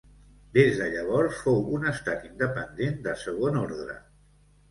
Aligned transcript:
Des 0.53 0.77
de 0.79 0.85
llavors 0.93 1.35
fou 1.41 1.59
un 1.79 1.85
estat 1.91 2.25
independent 2.29 2.97
de 3.09 3.13
segon 3.25 3.59
ordre. 3.67 3.99